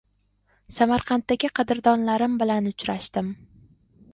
[0.77, 3.31] Samarqanddagi qadrdonlarim bilan uchrashdim.